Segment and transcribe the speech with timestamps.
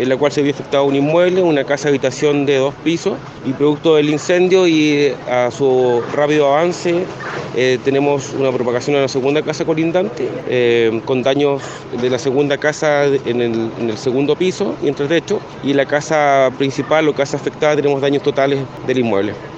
[0.00, 3.52] en la cual se había afectado un inmueble, una casa habitación de dos pisos, y
[3.52, 7.04] producto del incendio y a su rápido avance
[7.56, 11.62] eh, tenemos una propagación en la segunda casa colindante, eh, con daños
[12.00, 15.86] de la segunda casa en el, en el segundo piso y entre techo, y la
[15.86, 19.50] casa principal o casa afectada tenemos daños totales del inmueble.